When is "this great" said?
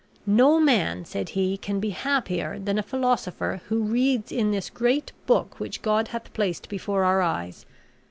4.49-5.11